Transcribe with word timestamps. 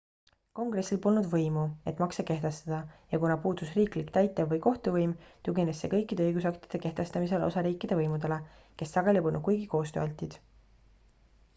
kongressil 0.59 0.99
polnud 1.01 1.27
võimu 1.33 1.65
et 1.91 1.99
makse 2.03 2.23
kehtestada 2.29 2.79
ja 3.11 3.19
kuna 3.25 3.35
puudus 3.43 3.73
riiklik 3.79 4.09
täitev 4.15 4.49
või 4.53 4.61
kohtuvõim 4.63 5.13
tugines 5.49 5.83
see 5.85 5.91
kõikide 5.93 6.27
õigusaktide 6.29 6.81
kehtestamisel 6.87 7.47
osariikide 7.49 7.99
võimudele 8.01 8.39
kes 8.81 8.95
sageli 8.97 9.23
polnud 9.29 9.45
kuigi 9.51 9.69
koostööaltid 9.77 10.41